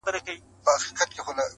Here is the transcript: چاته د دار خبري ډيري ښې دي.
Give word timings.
چاته 0.03 0.09
د 0.11 0.11
دار 0.65 0.79
خبري 0.87 0.99
ډيري 0.99 1.21
ښې 1.25 1.33
دي. 1.37 1.43